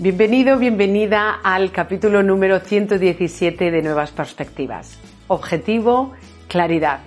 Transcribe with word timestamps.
Bienvenido, 0.00 0.56
bienvenida 0.56 1.40
al 1.42 1.72
capítulo 1.72 2.22
número 2.22 2.60
117 2.60 3.70
de 3.70 3.82
Nuevas 3.82 4.12
Perspectivas. 4.12 4.98
Objetivo, 5.28 6.14
claridad. 6.48 7.00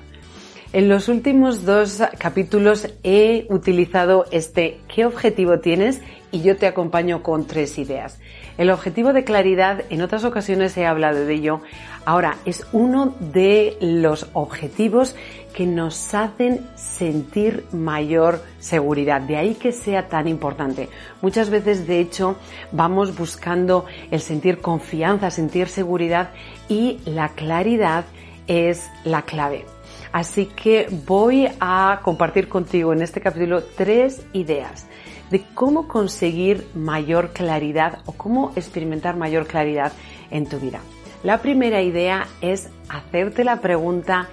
En 0.74 0.90
los 0.90 1.08
últimos 1.08 1.66
dos 1.66 2.02
capítulos 2.18 2.88
he 3.04 3.46
utilizado 3.50 4.26
este 4.32 4.80
¿qué 4.88 5.06
objetivo 5.06 5.60
tienes? 5.60 6.02
y 6.32 6.42
yo 6.42 6.58
te 6.58 6.66
acompaño 6.66 7.22
con 7.22 7.46
tres 7.46 7.78
ideas. 7.78 8.20
El 8.58 8.72
objetivo 8.72 9.14
de 9.14 9.24
claridad, 9.24 9.84
en 9.92 10.02
otras 10.02 10.24
ocasiones 10.24 10.76
he 10.76 10.88
hablado 10.88 11.26
de 11.26 11.34
ello, 11.36 11.62
ahora 12.06 12.38
es 12.46 12.66
uno 12.72 13.14
de 13.20 13.78
los 13.82 14.28
objetivos 14.34 15.16
que 15.54 15.68
nos 15.68 16.12
hacen 16.16 16.66
sentir 16.74 17.66
mayor 17.72 18.42
seguridad, 18.58 19.22
de 19.22 19.38
ahí 19.38 19.54
que 19.54 19.74
sea 19.74 20.08
tan 20.10 20.28
importante. 20.28 20.90
Muchas 21.22 21.52
veces, 21.52 21.86
de 21.86 22.00
hecho, 22.00 22.36
vamos 22.72 23.16
buscando 23.16 23.86
el 24.10 24.22
sentir 24.22 24.58
confianza, 24.58 25.30
sentir 25.30 25.68
seguridad 25.68 26.32
y 26.68 26.98
la 27.06 27.30
claridad 27.30 28.06
es 28.48 28.90
la 29.04 29.22
clave. 29.22 29.66
Así 30.14 30.46
que 30.46 30.88
voy 31.08 31.50
a 31.60 32.00
compartir 32.04 32.48
contigo 32.48 32.94
en 32.94 33.02
este 33.02 33.20
capítulo 33.20 33.64
tres 33.64 34.24
ideas 34.32 34.88
de 35.32 35.44
cómo 35.56 35.88
conseguir 35.88 36.68
mayor 36.76 37.32
claridad 37.34 37.98
o 38.06 38.12
cómo 38.12 38.52
experimentar 38.56 39.18
mayor 39.18 39.48
claridad 39.48 39.92
en 40.30 40.48
tu 40.48 40.60
vida. 40.60 40.80
La 41.24 41.40
primera 41.40 41.82
idea 41.82 42.28
es 42.42 42.70
hacerte 42.90 43.44
la 43.44 43.60
pregunta, 43.60 44.28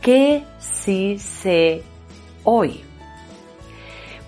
¿qué 0.00 0.42
sí 0.58 1.18
sé 1.18 1.82
hoy? 2.44 2.82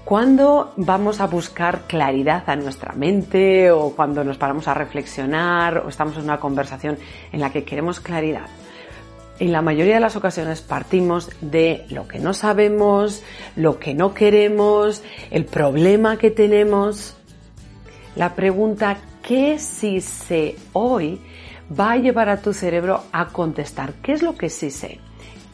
Cuando 0.04 0.74
vamos 0.76 1.20
a 1.20 1.26
buscar 1.26 1.86
claridad 1.86 2.42
a 2.50 2.56
nuestra 2.56 2.92
mente 2.92 3.70
o 3.70 3.96
cuando 3.96 4.24
nos 4.24 4.36
paramos 4.36 4.68
a 4.68 4.74
reflexionar 4.74 5.78
o 5.78 5.88
estamos 5.88 6.18
en 6.18 6.24
una 6.24 6.38
conversación 6.38 6.98
en 7.32 7.40
la 7.40 7.50
que 7.50 7.64
queremos 7.64 8.00
claridad, 8.00 8.46
en 9.42 9.50
la 9.50 9.60
mayoría 9.60 9.94
de 9.94 10.00
las 10.00 10.14
ocasiones 10.14 10.60
partimos 10.60 11.28
de 11.40 11.84
lo 11.90 12.06
que 12.06 12.20
no 12.20 12.32
sabemos, 12.32 13.24
lo 13.56 13.80
que 13.80 13.92
no 13.92 14.14
queremos, 14.14 15.02
el 15.32 15.46
problema 15.46 16.16
que 16.16 16.30
tenemos. 16.30 17.16
La 18.14 18.36
pregunta 18.36 18.98
¿qué 19.20 19.58
sí 19.58 20.00
sé 20.00 20.54
hoy? 20.72 21.20
va 21.76 21.92
a 21.92 21.96
llevar 21.96 22.28
a 22.28 22.40
tu 22.40 22.52
cerebro 22.52 23.02
a 23.10 23.30
contestar 23.30 23.94
¿qué 23.94 24.12
es 24.12 24.22
lo 24.22 24.36
que 24.36 24.48
sí 24.48 24.70
sé? 24.70 25.00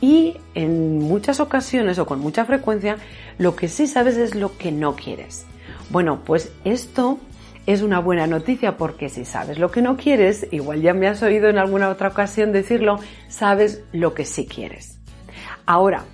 Y 0.03 0.37
en 0.55 0.99
muchas 0.99 1.41
ocasiones 1.41 1.99
o 1.99 2.05
con 2.05 2.21
mucha 2.21 2.45
frecuencia 2.45 2.99
lo 3.39 3.57
que 3.57 3.69
sí 3.69 3.87
sabes 3.87 4.19
es 4.19 4.35
lo 4.35 4.59
que 4.59 4.71
no 4.71 4.97
quieres. 4.97 5.47
Bueno, 5.89 6.21
pues 6.27 6.53
esto 6.65 7.19
es 7.69 7.83
una 7.83 7.99
buena 7.99 8.27
noticia 8.27 8.79
porque 8.79 9.11
si 9.11 9.27
sabes 9.27 9.59
lo 9.59 9.71
que 9.71 9.83
no 9.83 9.99
quieres, 9.99 10.47
igual 10.53 10.81
ya 10.81 10.95
me 10.95 11.07
has 11.07 11.23
oído 11.23 11.51
en 11.51 11.59
alguna 11.59 11.91
otra 11.91 12.09
ocasión 12.09 12.51
decirlo, 12.51 12.99
sabes 13.29 13.85
lo 13.93 14.15
que 14.15 14.25
sí 14.25 14.47
quieres. 14.47 14.99
Ahora, 15.67 16.05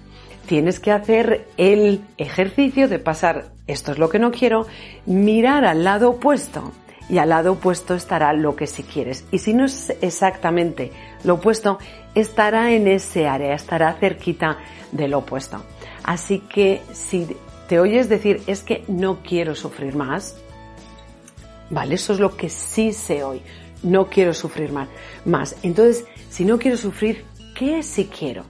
tienes 0.47 0.81
que 0.81 0.91
hacer 0.91 1.47
el 1.57 2.01
ejercicio 2.19 2.89
de 2.89 2.99
pasar, 2.99 3.53
esto 3.69 3.93
es 3.93 3.99
lo 3.99 4.09
que 4.09 4.19
no 4.19 4.33
quiero, 4.33 4.67
mirar 5.07 5.65
al 5.65 5.85
lado 5.85 6.11
opuesto 6.11 6.73
y 7.09 7.19
al 7.19 7.29
lado 7.29 7.53
opuesto 7.53 7.95
estará 7.95 8.33
lo 8.33 8.57
que 8.57 8.67
sí 8.67 8.83
quieres. 8.83 9.25
Y 9.31 9.39
si 9.39 9.55
no 9.55 9.67
es 9.67 9.97
exactamente 10.01 10.91
lo 11.23 11.35
opuesto, 11.35 11.79
estará 12.17 12.73
en 12.73 12.89
ese 12.89 13.29
área, 13.29 13.55
estará 13.55 13.93
cerquita 13.93 14.59
del 14.91 15.15
opuesto. 15.15 15.63
Así 16.03 16.41
que 16.41 16.83
si 16.93 17.29
te 17.69 17.79
oyes 17.79 18.09
decir 18.09 18.43
es 18.49 18.65
que 18.65 18.83
no 18.89 19.21
quiero 19.23 19.55
sufrir 19.55 19.95
más, 19.95 20.37
Vale, 21.71 21.95
eso 21.95 22.13
es 22.13 22.21
lo 22.21 22.37
que 22.37 22.49
sí 22.49 22.93
sé 22.93 23.25
hoy. 23.25 23.43
No 23.83 24.07
quiero 24.09 24.33
sufrir 24.35 24.73
más. 25.25 25.57
Entonces, 25.63 26.05
si 26.31 26.45
no 26.45 26.59
quiero 26.59 26.77
sufrir, 26.77 27.25
¿qué 27.55 27.83
sí 27.83 28.07
quiero? 28.07 28.45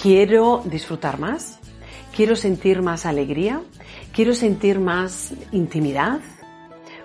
¿Quiero 0.00 0.62
disfrutar 0.64 1.18
más? 1.18 1.58
¿Quiero 2.14 2.36
sentir 2.36 2.82
más 2.82 3.06
alegría? 3.06 3.62
¿Quiero 4.12 4.34
sentir 4.34 4.78
más 4.78 5.34
intimidad? 5.52 6.20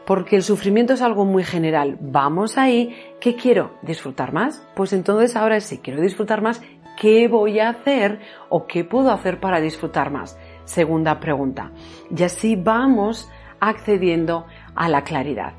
Porque 0.06 0.36
el 0.36 0.44
sufrimiento 0.44 0.94
es 0.94 1.02
algo 1.02 1.26
muy 1.26 1.44
general. 1.44 1.98
Vamos 2.00 2.58
ahí. 2.58 2.96
¿Qué 3.20 3.36
quiero? 3.36 3.78
¿Disfrutar 3.82 4.34
más? 4.34 4.66
Pues 4.76 4.94
entonces 4.94 5.36
ahora 5.36 5.60
si 5.60 5.80
quiero 5.80 6.02
disfrutar 6.02 6.42
más, 6.42 6.62
¿qué 7.00 7.28
voy 7.28 7.60
a 7.60 7.70
hacer 7.70 8.20
o 8.50 8.68
qué 8.68 8.84
puedo 8.84 9.12
hacer 9.12 9.40
para 9.40 9.62
disfrutar 9.62 10.12
más? 10.12 10.38
Segunda 10.66 11.20
pregunta. 11.20 11.72
Y 12.16 12.24
así 12.24 12.56
vamos 12.56 13.30
accediendo 13.60 14.46
a 14.78 14.88
la 14.88 15.04
claridad. 15.04 15.54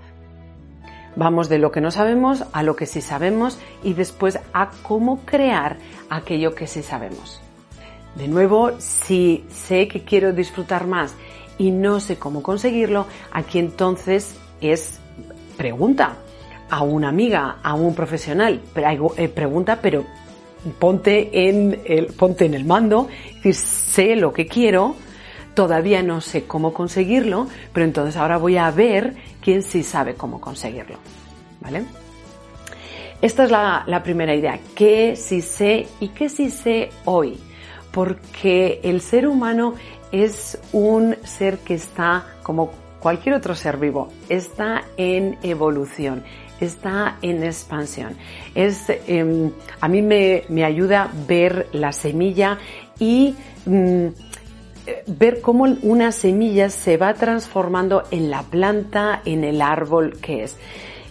Vamos 1.16 1.48
de 1.48 1.58
lo 1.58 1.72
que 1.72 1.80
no 1.80 1.90
sabemos 1.90 2.44
a 2.52 2.62
lo 2.62 2.76
que 2.76 2.86
sí 2.86 3.00
sabemos 3.00 3.58
y 3.82 3.92
después 3.92 4.38
a 4.52 4.70
cómo 4.82 5.20
crear 5.26 5.76
aquello 6.08 6.54
que 6.54 6.66
sí 6.66 6.82
sabemos. 6.82 7.40
De 8.14 8.28
nuevo, 8.28 8.72
si 8.78 9.44
sé 9.50 9.88
que 9.88 10.04
quiero 10.04 10.32
disfrutar 10.32 10.86
más 10.86 11.14
y 11.58 11.72
no 11.72 12.00
sé 12.00 12.16
cómo 12.16 12.42
conseguirlo, 12.42 13.06
aquí 13.32 13.58
entonces 13.58 14.36
es 14.60 15.00
pregunta 15.56 16.16
a 16.70 16.82
una 16.82 17.08
amiga, 17.08 17.58
a 17.62 17.74
un 17.74 17.94
profesional, 17.94 18.60
eh, 19.16 19.28
pregunta, 19.28 19.80
pero 19.82 20.04
ponte 20.78 21.48
en 21.48 21.80
el, 21.84 22.06
ponte 22.06 22.44
en 22.44 22.54
el 22.54 22.64
mando, 22.64 23.08
sé 23.52 24.16
lo 24.16 24.32
que 24.32 24.46
quiero, 24.46 24.96
Todavía 25.58 26.04
no 26.04 26.20
sé 26.20 26.44
cómo 26.44 26.72
conseguirlo, 26.72 27.48
pero 27.72 27.84
entonces 27.84 28.16
ahora 28.16 28.36
voy 28.36 28.56
a 28.56 28.70
ver 28.70 29.16
quién 29.40 29.64
sí 29.64 29.82
sabe 29.82 30.14
cómo 30.14 30.40
conseguirlo. 30.40 30.98
¿Vale? 31.60 31.82
Esta 33.20 33.42
es 33.42 33.50
la, 33.50 34.00
primera 34.04 34.36
idea. 34.36 34.60
¿Qué 34.76 35.16
sí 35.16 35.42
sé 35.42 35.88
y 35.98 36.10
qué 36.10 36.28
sí 36.28 36.50
sé 36.50 36.90
hoy? 37.06 37.40
Porque 37.90 38.78
el 38.84 39.00
ser 39.00 39.26
humano 39.26 39.74
es 40.12 40.60
un 40.70 41.16
ser 41.24 41.58
que 41.58 41.74
está, 41.74 42.24
como 42.44 42.70
cualquier 43.00 43.34
otro 43.34 43.56
ser 43.56 43.78
vivo, 43.78 44.10
está 44.28 44.84
en 44.96 45.38
evolución, 45.42 46.22
está 46.60 47.16
en 47.20 47.42
expansión. 47.42 48.14
Es, 48.54 48.84
em, 49.08 49.50
a 49.80 49.88
mí 49.88 50.02
me, 50.02 50.44
me, 50.50 50.64
ayuda 50.64 51.10
ver 51.26 51.66
la 51.72 51.90
semilla 51.90 52.58
y 53.00 53.34
mm, 53.66 54.06
ver 55.06 55.40
cómo 55.40 55.64
una 55.82 56.12
semilla 56.12 56.70
se 56.70 56.96
va 56.96 57.14
transformando 57.14 58.04
en 58.10 58.30
la 58.30 58.42
planta, 58.42 59.22
en 59.24 59.44
el 59.44 59.62
árbol 59.62 60.18
que 60.20 60.44
es. 60.44 60.56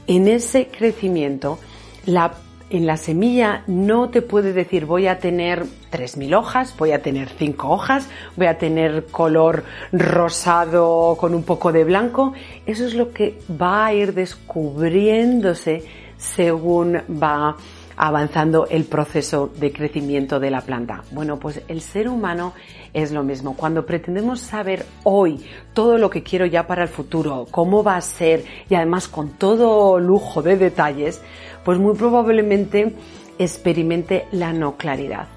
En 0.08 0.28
ese 0.28 0.68
crecimiento, 0.68 1.60
la, 2.06 2.34
en 2.70 2.86
la 2.86 2.98
semilla 2.98 3.64
no 3.68 4.10
te 4.10 4.22
puede 4.22 4.54
decir 4.54 4.86
voy 4.86 5.08
a 5.08 5.20
tener 5.20 5.66
3.000 5.92 6.38
hojas, 6.38 6.76
voy 6.78 6.92
a 6.92 7.02
tener 7.02 7.30
5 7.30 7.70
hojas, 7.70 8.10
voy 8.36 8.48
a 8.48 8.58
tener 8.58 9.06
color 9.08 9.64
rosado 9.92 11.18
con 11.20 11.34
un 11.34 11.44
poco 11.44 11.72
de 11.72 11.84
blanco. 11.84 12.34
Eso 12.66 12.86
es 12.86 12.94
lo 12.94 13.12
que 13.12 13.40
va 13.50 13.86
a 13.86 13.94
ir 13.94 14.14
descubriéndose 14.14 15.84
según 16.18 17.02
va 17.22 17.56
avanzando 17.98 18.68
el 18.68 18.86
proceso 18.86 19.52
de 19.60 19.74
crecimiento 19.74 20.40
de 20.40 20.52
la 20.52 20.62
planta. 20.62 21.04
Bueno, 21.12 21.40
pues 21.40 21.62
el 21.68 21.82
ser 21.82 22.08
humano 22.08 22.54
es 22.94 23.12
lo 23.12 23.24
mismo. 23.24 23.58
Cuando 23.58 23.86
pretendemos 23.86 24.40
saber 24.40 24.86
hoy 25.04 25.44
todo 25.74 25.98
lo 25.98 26.10
que 26.12 26.22
quiero 26.22 26.46
ya 26.46 26.68
para 26.68 26.84
el 26.84 26.90
futuro, 26.90 27.48
cómo 27.50 27.84
va 27.84 27.98
a 27.98 28.02
ser 28.02 28.46
y 28.70 28.76
además 28.76 29.08
con 29.08 29.32
todo 29.32 30.00
lujo 30.00 30.44
de 30.44 30.58
detalles, 30.58 31.22
pues 31.66 31.80
muy 31.80 31.96
probablemente 31.96 32.96
experimente 33.40 34.28
la 34.32 34.54
no 34.54 34.78
claridad. 34.78 35.28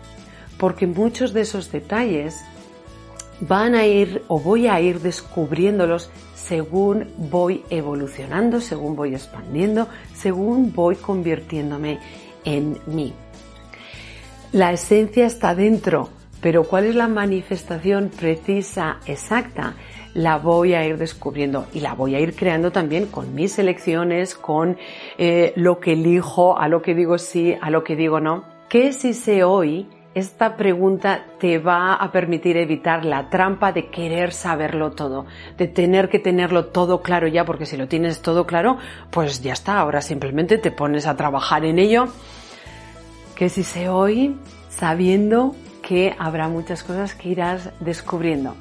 Porque 0.59 0.87
muchos 0.87 1.33
de 1.33 1.41
esos 1.41 1.73
detalles 1.73 2.45
van 3.41 3.75
a 3.75 3.87
ir 3.87 4.23
o 4.29 4.39
voy 4.39 4.69
a 4.69 4.79
ir 4.83 5.01
descubriéndolos 5.01 6.11
según 6.35 7.09
voy 7.17 7.62
evolucionando, 7.71 8.61
según 8.61 8.97
voy 8.97 9.15
expandiendo, 9.15 9.89
según 10.15 10.75
voy 10.75 10.97
convirtiéndome 10.97 12.01
en 12.45 12.79
mí. 12.87 13.13
La 14.53 14.73
esencia 14.73 15.27
está 15.27 15.55
dentro, 15.55 16.09
pero 16.41 16.65
cuál 16.65 16.87
es 16.87 16.95
la 16.95 17.09
manifestación 17.09 18.11
precisa, 18.11 18.99
exacta, 19.07 19.75
la 20.15 20.39
voy 20.39 20.75
a 20.75 20.85
ir 20.85 20.99
descubriendo 20.99 21.67
y 21.73 21.81
la 21.81 21.95
voy 21.95 22.15
a 22.15 22.21
ir 22.21 22.35
creando 22.35 22.73
también 22.73 23.07
con 23.07 23.35
mis 23.35 23.59
elecciones, 23.59 24.35
con 24.35 24.77
eh, 25.19 25.53
lo 25.57 25.79
que 25.79 25.93
elijo, 25.93 26.59
a 26.59 26.69
lo 26.69 26.83
que 26.83 26.95
digo 26.95 27.19
sí, 27.19 27.55
a 27.61 27.71
lo 27.71 27.85
que 27.85 27.97
digo 27.97 28.21
no. 28.21 28.45
¿Qué 28.69 28.93
si 28.93 29.15
sé 29.15 29.45
hoy? 29.45 29.89
Esta 30.13 30.57
pregunta 30.57 31.25
te 31.39 31.59
va 31.59 31.95
a 31.95 32.11
permitir 32.11 32.57
evitar 32.57 33.05
la 33.05 33.31
trampa 33.31 33.71
de 33.71 33.91
querer 33.91 34.33
saberlo 34.33 34.91
todo, 34.91 35.27
de 35.57 35.69
tener 35.69 36.09
que 36.09 36.19
tenerlo 36.19 36.67
todo 36.67 37.01
claro 37.01 37.29
ya, 37.29 37.45
porque 37.45 37.65
si 37.65 37.77
lo 37.77 37.87
tienes 37.87 38.21
todo 38.21 38.45
claro, 38.45 38.79
pues 39.13 39.41
ya 39.41 39.53
está, 39.53 39.79
ahora 39.79 40.03
simplemente 40.03 40.59
te 40.59 40.73
pones 40.73 41.07
a 41.07 41.17
trabajar 41.17 41.65
en 41.65 41.79
ello. 41.79 42.09
Que 43.41 43.49
si 43.49 43.63
sé 43.63 43.89
hoy, 43.89 44.37
sabiendo 44.69 45.57
que 45.81 46.15
habrá 46.19 46.49
muchas 46.49 46.83
cosas 46.83 47.15
que 47.15 47.31
irás 47.31 47.71
descubriendo 47.81 48.55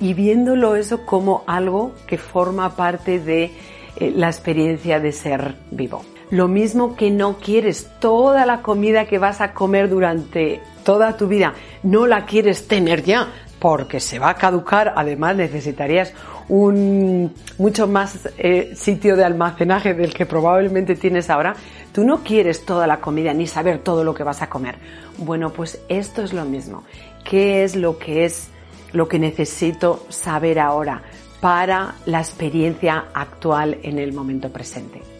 y 0.00 0.14
viéndolo 0.14 0.74
eso 0.74 1.04
como 1.04 1.44
algo 1.46 1.92
que 2.06 2.16
forma 2.16 2.76
parte 2.76 3.20
de 3.20 3.50
eh, 3.96 4.12
la 4.16 4.28
experiencia 4.28 5.00
de 5.00 5.12
ser 5.12 5.56
vivo. 5.70 6.02
Lo 6.30 6.48
mismo 6.48 6.96
que 6.96 7.10
no 7.10 7.36
quieres 7.36 7.90
toda 8.00 8.46
la 8.46 8.62
comida 8.62 9.04
que 9.04 9.18
vas 9.18 9.42
a 9.42 9.52
comer 9.52 9.90
durante 9.90 10.62
toda 10.82 11.18
tu 11.18 11.28
vida, 11.28 11.52
no 11.82 12.06
la 12.06 12.24
quieres 12.24 12.66
tener 12.68 13.02
ya 13.04 13.28
porque 13.58 14.00
se 14.00 14.18
va 14.18 14.30
a 14.30 14.34
caducar, 14.34 14.92
además 14.96 15.36
necesitarías 15.36 16.12
un 16.48 17.32
mucho 17.58 17.88
más 17.88 18.28
eh, 18.38 18.72
sitio 18.74 19.16
de 19.16 19.24
almacenaje 19.24 19.94
del 19.94 20.14
que 20.14 20.26
probablemente 20.26 20.94
tienes 20.94 21.30
ahora, 21.30 21.54
tú 21.92 22.04
no 22.04 22.22
quieres 22.22 22.64
toda 22.64 22.86
la 22.86 23.00
comida 23.00 23.32
ni 23.32 23.46
saber 23.46 23.78
todo 23.78 24.04
lo 24.04 24.14
que 24.14 24.22
vas 24.22 24.42
a 24.42 24.48
comer. 24.48 24.76
Bueno, 25.18 25.52
pues 25.52 25.80
esto 25.88 26.22
es 26.22 26.32
lo 26.32 26.44
mismo. 26.44 26.84
¿Qué 27.24 27.64
es 27.64 27.74
lo 27.74 27.98
que 27.98 28.24
es 28.24 28.48
lo 28.92 29.08
que 29.08 29.18
necesito 29.18 30.06
saber 30.08 30.60
ahora 30.60 31.02
para 31.40 31.94
la 32.04 32.20
experiencia 32.20 33.06
actual 33.14 33.78
en 33.82 33.98
el 33.98 34.12
momento 34.12 34.50
presente? 34.50 35.15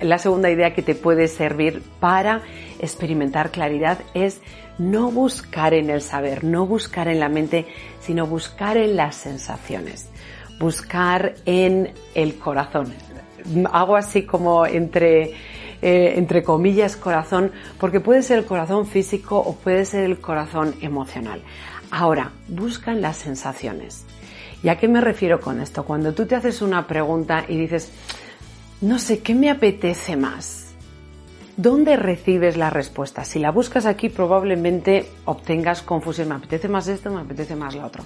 La 0.00 0.18
segunda 0.18 0.50
idea 0.50 0.74
que 0.74 0.82
te 0.82 0.94
puede 0.94 1.28
servir 1.28 1.82
para 2.00 2.42
experimentar 2.78 3.50
claridad 3.50 3.98
es 4.14 4.40
no 4.78 5.10
buscar 5.10 5.74
en 5.74 5.90
el 5.90 6.02
saber, 6.02 6.44
no 6.44 6.66
buscar 6.66 7.08
en 7.08 7.20
la 7.20 7.28
mente, 7.28 7.66
sino 8.00 8.26
buscar 8.26 8.76
en 8.76 8.96
las 8.96 9.16
sensaciones, 9.16 10.08
buscar 10.58 11.34
en 11.46 11.92
el 12.14 12.38
corazón. 12.38 12.92
Hago 13.72 13.96
así 13.96 14.24
como 14.24 14.66
entre, 14.66 15.30
eh, 15.80 16.14
entre 16.16 16.42
comillas 16.42 16.96
corazón, 16.96 17.52
porque 17.78 18.00
puede 18.00 18.22
ser 18.22 18.38
el 18.38 18.44
corazón 18.44 18.86
físico 18.86 19.38
o 19.38 19.54
puede 19.54 19.84
ser 19.84 20.04
el 20.04 20.20
corazón 20.20 20.74
emocional. 20.82 21.42
Ahora, 21.90 22.32
busca 22.48 22.92
en 22.92 23.00
las 23.00 23.16
sensaciones. 23.16 24.04
¿Y 24.62 24.68
a 24.68 24.78
qué 24.78 24.88
me 24.88 25.00
refiero 25.00 25.40
con 25.40 25.60
esto? 25.60 25.84
Cuando 25.84 26.12
tú 26.12 26.26
te 26.26 26.34
haces 26.34 26.60
una 26.60 26.86
pregunta 26.86 27.44
y 27.46 27.56
dices, 27.56 27.92
no 28.80 28.98
sé, 28.98 29.20
¿qué 29.20 29.34
me 29.34 29.50
apetece 29.50 30.16
más? 30.16 30.66
¿Dónde 31.56 31.96
recibes 31.96 32.58
la 32.58 32.68
respuesta? 32.68 33.24
Si 33.24 33.38
la 33.38 33.50
buscas 33.50 33.86
aquí 33.86 34.10
probablemente 34.10 35.08
obtengas 35.24 35.80
confusión. 35.80 36.28
Me 36.28 36.34
apetece 36.34 36.68
más 36.68 36.86
esto, 36.86 37.10
me 37.10 37.22
apetece 37.22 37.56
más 37.56 37.74
lo 37.74 37.86
otro. 37.86 38.04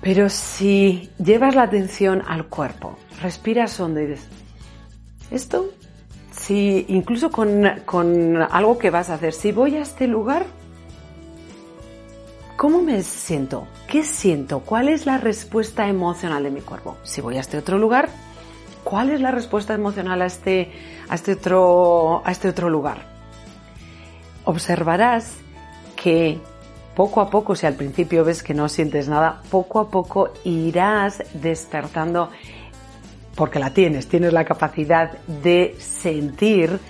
Pero 0.00 0.28
si 0.28 1.10
llevas 1.22 1.54
la 1.54 1.62
atención 1.62 2.22
al 2.26 2.46
cuerpo, 2.46 2.98
respiras 3.22 3.78
hondo 3.78 4.00
y 4.00 4.06
dices, 4.06 4.28
¿esto? 5.30 5.70
Si 6.32 6.86
incluso 6.88 7.30
con, 7.30 7.62
con 7.84 8.36
algo 8.42 8.78
que 8.78 8.90
vas 8.90 9.10
a 9.10 9.14
hacer, 9.14 9.32
si 9.32 9.52
voy 9.52 9.76
a 9.76 9.82
este 9.82 10.08
lugar, 10.08 10.46
¿cómo 12.56 12.82
me 12.82 13.02
siento? 13.02 13.68
¿Qué 13.86 14.02
siento? 14.02 14.60
¿Cuál 14.60 14.88
es 14.88 15.06
la 15.06 15.18
respuesta 15.18 15.86
emocional 15.86 16.42
de 16.42 16.50
mi 16.50 16.62
cuerpo? 16.62 16.96
Si 17.04 17.20
voy 17.20 17.36
a 17.36 17.40
este 17.40 17.58
otro 17.58 17.78
lugar, 17.78 18.08
¿Cuál 18.90 19.10
es 19.10 19.20
la 19.20 19.30
respuesta 19.30 19.72
emocional 19.72 20.20
a 20.20 20.26
este, 20.26 20.72
a 21.08 21.14
este, 21.14 21.34
otro, 21.34 22.22
a 22.24 22.32
este 22.32 22.48
otro 22.48 22.68
lugar? 22.68 23.06
Observarás 24.44 25.38
que 25.94 26.40
poco 26.96 27.20
a 27.20 27.30
poco, 27.30 27.54
si 27.54 27.66
al 27.66 27.74
principio 27.74 28.24
ves 28.24 28.42
que 28.42 28.52
no 28.52 28.68
sientes 28.68 29.08
nada, 29.08 29.42
poco 29.48 29.78
a 29.78 29.88
poco 29.88 30.32
irás 30.42 31.22
despertando, 31.34 32.30
porque 33.36 33.60
la 33.60 33.72
tienes, 33.72 34.08
tienes 34.08 34.32
la 34.32 34.44
capacidad 34.44 35.12
de 35.28 35.76
sentir 35.78 36.80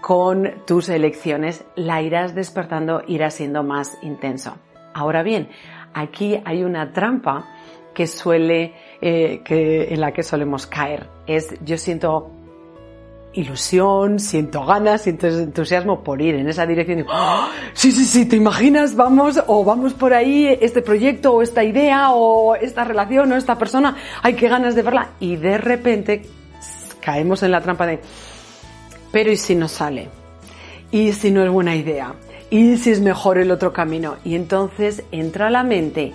con 0.00 0.62
tus 0.64 0.88
elecciones, 0.88 1.64
la 1.74 2.00
irás 2.02 2.36
despertando, 2.36 3.02
irás 3.08 3.34
siendo 3.34 3.64
más 3.64 3.98
intenso. 4.02 4.54
Ahora 4.94 5.24
bien, 5.24 5.48
aquí 5.92 6.40
hay 6.44 6.62
una 6.62 6.92
trampa 6.92 7.46
que 7.94 8.06
suele, 8.06 8.74
eh, 9.00 9.40
que, 9.44 9.92
en 9.92 10.00
la 10.00 10.12
que 10.12 10.22
solemos 10.22 10.66
caer. 10.66 11.08
Es, 11.26 11.54
yo 11.64 11.76
siento 11.76 12.30
ilusión, 13.32 14.18
siento 14.18 14.64
ganas, 14.64 15.02
siento 15.02 15.26
entusiasmo 15.28 16.02
por 16.02 16.20
ir 16.20 16.34
en 16.34 16.48
esa 16.48 16.66
dirección. 16.66 17.06
¡Ah! 17.08 17.50
Sí, 17.72 17.92
sí, 17.92 18.04
sí, 18.04 18.26
¿te 18.26 18.36
imaginas? 18.36 18.96
Vamos, 18.96 19.40
o 19.46 19.64
vamos 19.64 19.94
por 19.94 20.12
ahí, 20.12 20.46
este 20.60 20.82
proyecto, 20.82 21.34
o 21.34 21.42
esta 21.42 21.62
idea, 21.62 22.12
o 22.12 22.54
esta 22.56 22.84
relación, 22.84 23.30
o 23.32 23.36
esta 23.36 23.58
persona, 23.58 23.96
hay 24.22 24.34
que 24.34 24.48
ganas 24.48 24.74
de 24.74 24.82
verla. 24.82 25.10
Y 25.20 25.36
de 25.36 25.58
repente 25.58 26.22
caemos 27.00 27.42
en 27.42 27.52
la 27.52 27.60
trampa 27.60 27.86
de, 27.86 28.00
pero 29.12 29.30
¿y 29.30 29.36
si 29.36 29.54
no 29.54 29.68
sale? 29.68 30.08
¿Y 30.90 31.12
si 31.12 31.30
no 31.30 31.44
es 31.44 31.50
buena 31.50 31.76
idea? 31.76 32.14
¿Y 32.50 32.76
si 32.78 32.90
es 32.90 33.00
mejor 33.00 33.38
el 33.38 33.50
otro 33.50 33.72
camino? 33.72 34.16
Y 34.24 34.34
entonces 34.34 35.04
entra 35.12 35.50
la 35.50 35.62
mente 35.62 36.14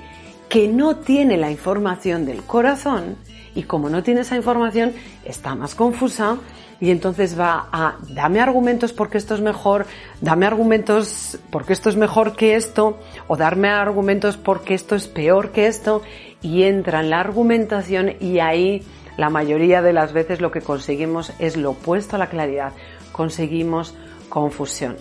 que 0.53 0.67
no 0.67 0.97
tiene 0.97 1.35
la 1.35 1.49
información 1.49 2.27
del 2.27 2.43
corazón 2.43 3.15
y 3.55 3.63
como 3.63 3.89
no 3.89 4.03
tiene 4.03 4.21
esa 4.21 4.35
información 4.35 4.93
está 5.25 5.55
más 5.55 5.73
confusa 5.73 6.37
y 6.79 6.91
entonces 6.91 7.39
va 7.39 7.69
a 7.71 7.97
dame 8.09 8.39
argumentos 8.39 8.93
porque 8.93 9.17
esto 9.17 9.33
es 9.33 9.41
mejor, 9.41 9.87
dame 10.21 10.45
argumentos 10.45 11.39
porque 11.49 11.73
esto 11.73 11.89
es 11.89 11.95
mejor 11.95 12.35
que 12.35 12.53
esto 12.53 12.99
o 13.27 13.35
darme 13.35 13.69
argumentos 13.69 14.37
porque 14.37 14.75
esto 14.75 14.93
es 14.95 15.07
peor 15.07 15.49
que 15.49 15.65
esto 15.65 16.03
y 16.43 16.65
entra 16.65 16.99
en 16.99 17.09
la 17.09 17.19
argumentación 17.19 18.13
y 18.19 18.37
ahí 18.37 18.83
la 19.17 19.31
mayoría 19.31 19.81
de 19.81 19.93
las 19.93 20.13
veces 20.13 20.39
lo 20.39 20.51
que 20.51 20.61
conseguimos 20.61 21.33
es 21.39 21.57
lo 21.57 21.71
opuesto 21.71 22.15
a 22.15 22.19
la 22.19 22.29
claridad, 22.29 22.73
conseguimos 23.11 23.95
confusión. 24.29 24.97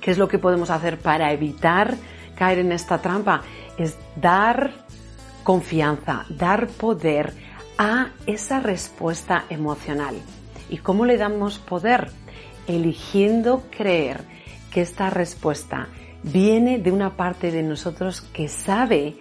¿Qué 0.00 0.10
es 0.10 0.16
lo 0.16 0.28
que 0.28 0.38
podemos 0.38 0.70
hacer 0.70 0.96
para 0.96 1.34
evitar 1.34 1.98
caer 2.34 2.58
en 2.60 2.72
esta 2.72 2.98
trampa? 2.98 3.42
es 3.78 3.96
dar 4.16 4.72
confianza, 5.42 6.24
dar 6.28 6.68
poder 6.68 7.32
a 7.76 8.10
esa 8.26 8.60
respuesta 8.60 9.44
emocional. 9.50 10.16
¿Y 10.70 10.78
cómo 10.78 11.04
le 11.04 11.16
damos 11.16 11.58
poder? 11.58 12.10
Eligiendo 12.66 13.64
creer 13.70 14.22
que 14.70 14.80
esta 14.80 15.10
respuesta 15.10 15.88
viene 16.22 16.78
de 16.78 16.90
una 16.90 17.10
parte 17.16 17.50
de 17.50 17.62
nosotros 17.62 18.22
que 18.22 18.48
sabe 18.48 19.16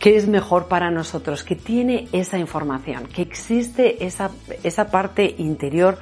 que 0.00 0.16
es 0.16 0.28
mejor 0.28 0.66
para 0.68 0.90
nosotros, 0.90 1.42
que 1.42 1.56
tiene 1.56 2.08
esa 2.12 2.38
información, 2.38 3.06
que 3.06 3.22
existe 3.22 4.04
esa, 4.04 4.30
esa 4.62 4.90
parte 4.90 5.34
interior 5.38 5.98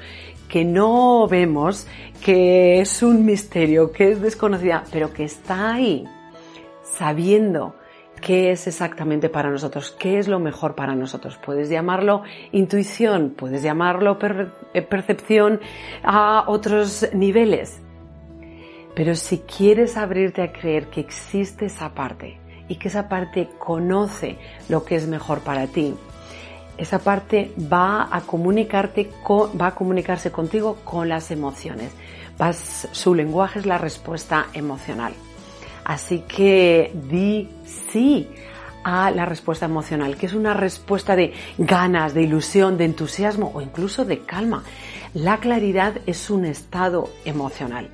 que 0.49 0.65
no 0.65 1.27
vemos, 1.29 1.87
que 2.23 2.81
es 2.81 3.03
un 3.03 3.25
misterio, 3.25 3.93
que 3.93 4.13
es 4.13 4.21
desconocida, 4.21 4.85
pero 4.91 5.13
que 5.13 5.25
está 5.25 5.75
ahí 5.75 6.05
sabiendo 6.95 7.75
qué 8.21 8.51
es 8.51 8.67
exactamente 8.67 9.29
para 9.29 9.51
nosotros, 9.51 9.95
qué 9.99 10.19
es 10.19 10.29
lo 10.29 10.39
mejor 10.39 10.75
para 10.75 10.95
nosotros. 10.95 11.39
Puedes 11.45 11.69
llamarlo 11.69 12.23
intuición, 12.53 13.35
puedes 13.37 13.63
llamarlo 13.63 14.19
eh, 14.75 14.83
percepción 14.83 15.61
a 16.03 16.45
otros 16.47 17.09
niveles. 17.13 17.81
Pero 18.95 19.15
si 19.15 19.39
quieres 19.39 19.97
abrirte 19.97 20.43
a 20.43 20.53
creer 20.53 20.87
que 20.87 21.01
existe 21.01 21.67
esa 21.67 21.93
parte 21.93 22.41
y 22.69 22.77
que 22.77 22.89
esa 22.89 23.09
parte 23.09 23.51
conoce 23.59 24.39
lo 24.69 24.85
que 24.85 24.97
es 24.97 25.07
mejor 25.07 25.41
para 25.41 25.67
ti, 25.67 25.95
esa 26.79 26.99
parte 26.99 27.53
va 27.73 28.09
a 28.11 28.23
comunicarte 28.23 29.11
va 29.61 29.69
a 29.69 29.75
comunicarse 29.75 30.31
contigo 30.31 30.79
con 30.85 31.09
las 31.09 31.31
emociones. 31.31 31.93
su 32.93 33.15
lenguaje 33.15 33.59
es 33.59 33.67
la 33.67 33.79
respuesta 33.79 34.47
emocional. 34.53 35.13
Así 35.87 36.25
que 36.27 36.91
di 37.09 37.49
sí 37.93 38.29
a 38.83 39.13
la 39.13 39.25
respuesta 39.25 39.67
emocional, 39.67 40.17
que 40.17 40.27
es 40.27 40.35
una 40.35 40.53
respuesta 40.53 41.15
de 41.15 41.33
ganas, 41.59 42.13
de 42.13 42.23
ilusión, 42.23 42.77
de 42.77 42.87
entusiasmo 42.87 43.53
o 43.55 43.61
incluso 43.61 44.05
de 44.05 44.23
calma. 44.23 44.65
La 45.15 45.39
claridad 45.39 45.95
es 46.07 46.29
un 46.29 46.45
estado 46.45 47.09
emocional. 47.25 47.89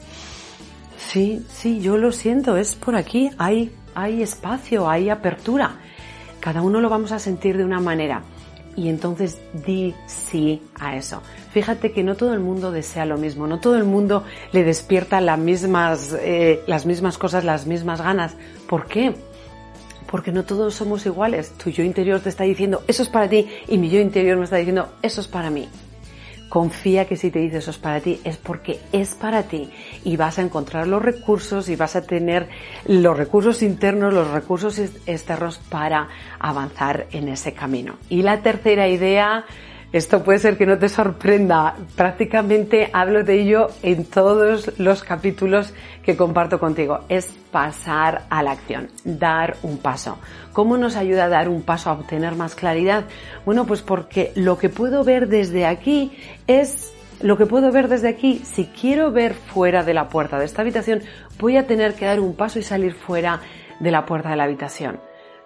Sí, 0.97 1.45
sí, 1.51 1.81
yo 1.81 1.99
lo 1.99 2.13
siento, 2.13 2.57
es 2.57 2.77
por 2.77 2.97
aquí, 2.97 3.31
hay, 3.37 3.71
hay 3.95 4.23
espacio, 4.23 4.89
hay 4.89 5.11
apertura. 5.11 5.77
Cada 6.41 6.63
uno 6.63 6.81
lo 6.81 6.89
vamos 6.89 7.13
a 7.13 7.19
sentir 7.19 7.59
de 7.59 7.65
una 7.67 7.81
manera 7.81 8.23
y 8.75 8.89
entonces 8.89 9.39
di 9.67 9.95
sí 10.07 10.63
a 10.81 10.97
eso. 10.97 11.21
Fíjate 11.53 11.93
que 11.93 12.03
no 12.03 12.15
todo 12.15 12.33
el 12.33 12.41
mundo 12.41 12.73
desea 12.73 13.05
lo 13.05 13.19
mismo, 13.19 13.47
no 13.47 13.61
todo 13.61 13.77
el 13.77 13.85
mundo 13.85 14.25
le 14.53 14.65
despierta 14.65 15.21
las 15.21 15.39
mismas, 15.39 16.17
eh, 16.19 16.63
las 16.67 16.87
mismas 16.87 17.19
cosas, 17.19 17.45
las 17.45 17.67
mismas 17.67 18.01
ganas. 18.01 18.35
¿Por 18.67 18.87
qué? 18.87 19.15
Porque 20.11 20.33
no 20.33 20.45
todos 20.45 20.75
somos 20.75 21.05
iguales. 21.05 21.53
Tu 21.63 21.69
yo 21.69 21.85
interior 21.85 22.21
te 22.21 22.31
está 22.31 22.45
diciendo 22.45 22.83
eso 22.89 23.03
es 23.03 23.11
para 23.11 23.29
ti 23.29 23.49
y 23.69 23.77
mi 23.77 23.91
yo 23.91 24.01
interior 24.01 24.39
me 24.39 24.45
está 24.45 24.57
diciendo 24.57 24.95
eso 25.03 25.21
es 25.21 25.29
para 25.29 25.51
mí. 25.51 25.69
Confía 26.49 27.07
que 27.07 27.17
si 27.17 27.31
te 27.31 27.39
dice 27.39 27.59
eso 27.59 27.71
es 27.71 27.79
para 27.79 28.01
ti, 28.01 28.19
es 28.25 28.39
porque 28.39 28.81
es 28.93 29.15
para 29.15 29.43
ti 29.43 29.71
y 30.05 30.17
vas 30.17 30.39
a 30.39 30.43
encontrar 30.43 30.87
los 30.87 31.03
recursos 31.03 31.69
y 31.69 31.77
vas 31.77 31.97
a 31.97 32.03
tener 32.03 32.49
los 32.87 33.15
recursos 33.15 33.63
internos, 33.63 34.15
los 34.15 34.31
recursos 34.31 34.79
externos 34.79 35.59
para 35.69 36.09
avanzar 36.39 37.09
en 37.13 37.29
ese 37.29 37.53
camino. 37.53 37.97
Y 38.09 38.23
la 38.23 38.41
tercera 38.41 38.89
idea, 38.89 39.45
Esto 39.93 40.23
puede 40.25 40.39
ser 40.39 40.57
que 40.57 40.65
no 40.65 40.79
te 40.79 40.89
sorprenda. 40.89 41.77
Prácticamente 41.97 42.89
hablo 42.95 43.25
de 43.25 43.43
ello 43.43 43.69
en 43.83 44.07
todos 44.07 44.79
los 44.79 45.03
capítulos 45.03 45.75
que 46.03 46.17
comparto 46.17 46.59
contigo. 46.59 47.01
Es 47.11 47.27
pasar 47.51 48.23
a 48.31 48.43
la 48.43 48.53
acción, 48.53 48.89
dar 49.05 49.57
un 49.63 49.77
paso. 49.77 50.19
¿Cómo 50.55 50.79
nos 50.79 50.97
ayuda 50.97 51.25
a 51.25 51.29
dar 51.29 51.51
un 51.51 51.61
paso 51.61 51.91
a 51.91 51.93
obtener 51.93 52.37
más 52.37 52.55
claridad? 52.55 53.05
Bueno, 53.45 53.67
pues 53.67 53.83
porque 53.83 54.33
lo 54.35 54.57
que 54.57 54.71
puedo 54.71 55.05
ver 55.05 55.29
desde 55.29 55.67
aquí 55.67 56.13
es 56.47 56.95
lo 57.21 57.37
que 57.37 57.45
puedo 57.45 57.71
ver 57.71 57.89
desde 57.89 58.09
aquí. 58.09 58.41
Si 58.47 58.65
quiero 58.65 59.13
ver 59.13 59.35
fuera 59.35 59.85
de 59.85 59.93
la 59.93 60.09
puerta 60.09 60.39
de 60.39 60.47
esta 60.47 60.63
habitación, 60.63 61.03
voy 61.39 61.59
a 61.59 61.67
tener 61.67 61.93
que 61.95 62.07
dar 62.07 62.19
un 62.19 62.35
paso 62.35 62.59
y 62.59 62.63
salir 62.63 62.95
fuera 62.95 63.41
de 63.79 63.91
la 63.91 64.07
puerta 64.07 64.31
de 64.31 64.37
la 64.37 64.45
habitación. 64.45 65.01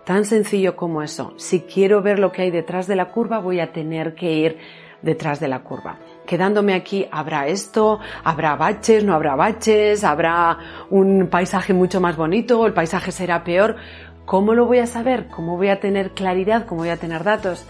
Tan 0.06 0.25
sencillo 0.25 0.76
como 0.76 1.02
eso. 1.02 1.34
Si 1.36 1.62
quiero 1.62 2.00
ver 2.00 2.20
lo 2.20 2.30
que 2.30 2.42
hay 2.42 2.52
detrás 2.52 2.86
de 2.86 2.94
la 2.94 3.06
curva, 3.06 3.40
voy 3.40 3.58
a 3.58 3.72
tener 3.72 4.14
que 4.14 4.32
ir 4.32 4.58
detrás 5.02 5.40
de 5.40 5.48
la 5.48 5.64
curva. 5.64 5.98
Quedándome 6.25 6.75
aquí, 6.75 7.08
habrá 7.10 7.48
esto, 7.48 7.98
habrá 8.22 8.54
baches, 8.54 9.02
no 9.02 9.14
habrá 9.14 9.34
baches, 9.34 10.04
habrá 10.04 10.58
un 10.90 11.26
paisaje 11.26 11.75
mucho 11.75 12.00
más 12.00 12.16
bonito, 12.16 12.64
el 12.66 12.72
paisaje 12.72 13.10
será 13.10 13.42
peor. 13.42 13.75
¿Cómo 14.26 14.54
lo 14.54 14.66
voy 14.66 14.78
a 14.78 14.86
saber? 14.86 15.26
¿Cómo 15.26 15.56
voy 15.56 15.70
a 15.70 15.80
tener 15.80 16.12
claridad? 16.12 16.66
¿Cómo 16.66 16.82
voy 16.82 16.90
a 16.90 16.98
tener 16.98 17.25
datos? 17.25 17.66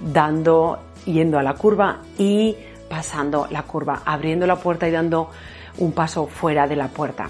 Dando, 0.00 0.78
yendo 1.04 1.38
a 1.38 1.42
la 1.42 1.52
curva 1.52 1.98
y 2.16 2.56
pasando 2.88 3.46
la 3.50 3.64
curva, 3.64 4.00
abriendo 4.06 4.46
la 4.46 4.56
puerta 4.56 4.88
y 4.88 4.90
dando 4.90 5.28
un 5.76 5.92
paso 5.92 6.28
fuera 6.28 6.66
de 6.66 6.76
la 6.76 6.88
puerta. 6.88 7.28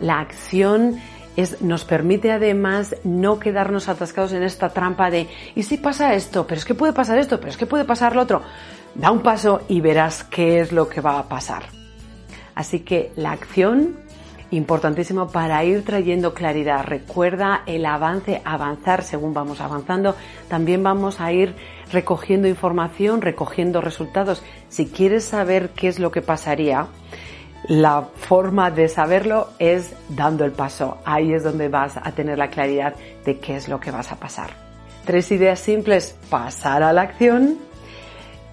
La 0.00 0.18
acción 0.18 0.98
nos 1.60 1.84
permite 1.84 2.30
además 2.30 2.96
no 3.04 3.38
quedarnos 3.38 3.88
atascados 3.88 4.32
en 4.32 4.42
esta 4.42 4.68
trampa 4.70 5.10
de 5.10 5.28
¿y 5.54 5.62
si 5.62 5.78
pasa 5.78 6.14
esto? 6.14 6.46
Pero 6.46 6.58
es 6.58 6.64
que 6.64 6.74
puede 6.74 6.92
pasar 6.92 7.18
esto, 7.18 7.38
pero 7.38 7.50
es 7.50 7.56
que 7.56 7.66
puede 7.66 7.84
pasar 7.84 8.14
lo 8.14 8.22
otro. 8.22 8.42
Da 8.94 9.10
un 9.10 9.22
paso 9.22 9.62
y 9.68 9.80
verás 9.80 10.24
qué 10.24 10.60
es 10.60 10.72
lo 10.72 10.88
que 10.88 11.00
va 11.00 11.18
a 11.18 11.28
pasar. 11.28 11.64
Así 12.54 12.80
que 12.80 13.12
la 13.16 13.32
acción, 13.32 13.96
importantísimo 14.50 15.28
para 15.28 15.64
ir 15.64 15.84
trayendo 15.84 16.34
claridad. 16.34 16.84
Recuerda 16.84 17.62
el 17.66 17.86
avance, 17.86 18.42
avanzar 18.44 19.02
según 19.02 19.32
vamos 19.32 19.60
avanzando. 19.60 20.14
También 20.48 20.82
vamos 20.82 21.20
a 21.20 21.32
ir 21.32 21.54
recogiendo 21.90 22.48
información, 22.48 23.22
recogiendo 23.22 23.80
resultados. 23.80 24.42
Si 24.68 24.86
quieres 24.86 25.24
saber 25.24 25.70
qué 25.70 25.88
es 25.88 25.98
lo 25.98 26.12
que 26.12 26.20
pasaría, 26.20 26.86
la 27.68 28.02
forma 28.02 28.70
de 28.70 28.88
saberlo 28.88 29.50
es 29.58 29.92
dando 30.08 30.44
el 30.44 30.52
paso. 30.52 30.98
Ahí 31.04 31.32
es 31.32 31.44
donde 31.44 31.68
vas 31.68 31.96
a 31.96 32.12
tener 32.12 32.38
la 32.38 32.50
claridad 32.50 32.94
de 33.24 33.38
qué 33.38 33.56
es 33.56 33.68
lo 33.68 33.78
que 33.80 33.90
vas 33.90 34.10
a 34.12 34.16
pasar. 34.16 34.50
Tres 35.04 35.30
ideas 35.30 35.60
simples. 35.60 36.16
Pasar 36.28 36.82
a 36.82 36.92
la 36.92 37.02
acción. 37.02 37.58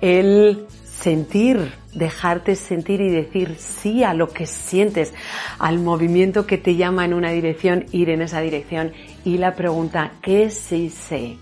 El 0.01 0.67
sentir, 0.83 1.73
dejarte 1.93 2.55
sentir 2.55 3.01
y 3.01 3.09
decir 3.09 3.55
sí 3.57 4.03
a 4.03 4.13
lo 4.13 4.29
que 4.29 4.45
sientes, 4.45 5.13
al 5.57 5.79
movimiento 5.79 6.45
que 6.45 6.57
te 6.57 6.75
llama 6.75 7.05
en 7.05 7.13
una 7.13 7.31
dirección, 7.31 7.85
ir 7.91 8.09
en 8.09 8.21
esa 8.21 8.41
dirección. 8.41 8.93
Y 9.25 9.37
la 9.37 9.55
pregunta, 9.55 10.11
¿qué 10.21 10.49
sí 10.49 10.89
sé 10.89 11.37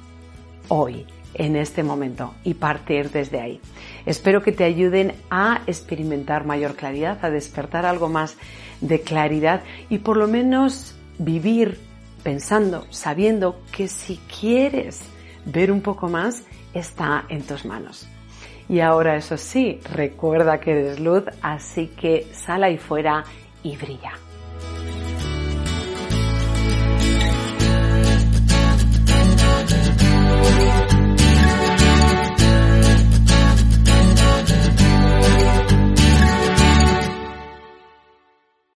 hoy? 0.69 1.05
en 1.37 1.55
este 1.55 1.83
momento 1.83 2.33
y 2.43 2.55
partir 2.55 3.11
desde 3.11 3.39
ahí. 3.39 3.61
Espero 4.05 4.41
que 4.41 4.51
te 4.51 4.63
ayuden 4.63 5.13
a 5.29 5.61
experimentar 5.67 6.45
mayor 6.45 6.75
claridad, 6.75 7.23
a 7.23 7.29
despertar 7.29 7.85
algo 7.85 8.09
más 8.09 8.37
de 8.81 9.01
claridad 9.01 9.61
y 9.89 9.99
por 9.99 10.17
lo 10.17 10.27
menos 10.27 10.95
vivir 11.17 11.79
pensando, 12.23 12.85
sabiendo 12.89 13.61
que 13.71 13.87
si 13.87 14.17
quieres 14.39 15.01
ver 15.45 15.71
un 15.71 15.81
poco 15.81 16.07
más, 16.07 16.43
está 16.73 17.25
en 17.29 17.43
tus 17.43 17.65
manos. 17.65 18.07
Y 18.69 18.81
ahora 18.81 19.15
eso 19.15 19.37
sí, 19.37 19.79
recuerda 19.93 20.59
que 20.59 20.71
eres 20.71 20.99
luz, 20.99 21.23
así 21.41 21.87
que 21.87 22.27
sal 22.33 22.63
ahí 22.63 22.77
fuera 22.77 23.23
y 23.63 23.77
brilla. 23.77 24.13